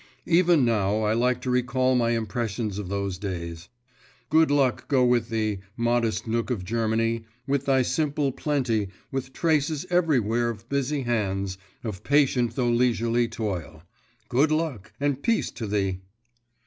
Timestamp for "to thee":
15.51-16.01